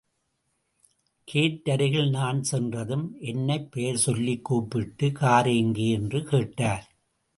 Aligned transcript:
கேட்அருகில் 1.33 2.09
நான் 2.09 2.43
சென்றதும், 2.43 3.15
என்னைப் 3.19 3.71
பெயர் 3.71 3.97
சொல்லிக் 3.97 4.43
கூப்பிட்டு, 4.43 5.11
கார் 5.11 5.47
எங்கே? 5.47 5.89
என்று 5.89 6.23
கேட்டார். 6.23 6.95